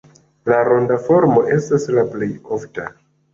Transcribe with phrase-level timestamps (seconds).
[0.51, 2.89] La ronda formo estas la plej ofta.